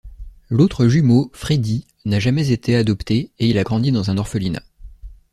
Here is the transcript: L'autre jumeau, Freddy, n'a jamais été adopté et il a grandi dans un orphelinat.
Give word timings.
L'autre 0.49 0.87
jumeau, 0.87 1.29
Freddy, 1.31 1.85
n'a 2.05 2.19
jamais 2.19 2.49
été 2.49 2.75
adopté 2.75 3.29
et 3.37 3.47
il 3.47 3.59
a 3.59 3.63
grandi 3.63 3.91
dans 3.91 4.09
un 4.09 4.17
orphelinat. 4.17 4.63